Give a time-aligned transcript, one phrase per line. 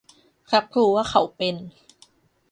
[0.53, 1.55] รับรู้ว่าเขาเป็น